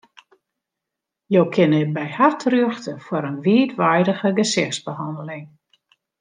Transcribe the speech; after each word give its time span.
Jo 1.35 1.43
kinne 1.57 1.81
by 1.97 2.05
har 2.15 2.33
terjochte 2.41 2.95
foar 3.05 3.25
in 3.31 3.37
wiidweidige 3.45 4.29
gesichtsbehanneling. 4.41 5.45